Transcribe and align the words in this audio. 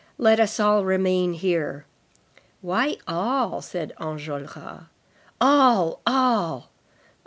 Let 0.17 0.39
us 0.39 0.59
all 0.59 0.83
remain 0.83 1.33
here!" 1.33 1.85
"Why 2.61 2.97
all?" 3.07 3.61
said 3.61 3.93
Enjolras. 4.01 4.87
"All! 5.39 6.01
All!" 6.07 6.71